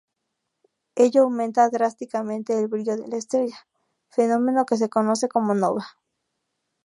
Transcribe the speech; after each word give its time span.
Ello 0.95 1.21
aumenta 1.25 1.69
drásticamente 1.69 2.57
el 2.57 2.67
brillo 2.67 2.97
de 2.97 3.07
la 3.07 3.17
estrella, 3.17 3.59
fenómeno 4.09 4.65
que 4.65 4.75
se 4.77 4.89
conoce 4.89 5.29
como 5.29 5.53
nova. 5.53 5.85